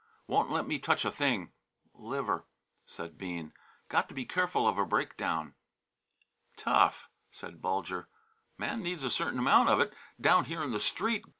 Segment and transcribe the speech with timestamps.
[0.25, 1.51] "Won't let me touch a thing
[1.93, 2.47] liver,"
[2.87, 3.53] said Bean.
[3.87, 5.53] "Got to be careful of a breakdown."
[6.57, 8.09] "Tough," said Bulger.
[8.57, 11.25] "Man needs a certain amount of it, down here in the street.